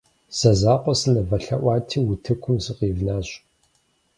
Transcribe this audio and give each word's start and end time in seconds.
Зэ 0.37 0.51
закъуэ 0.59 0.93
сынывэлъэӀуати, 0.99 1.97
утыкум 2.11 2.57
сыкъивнащ. 2.63 3.27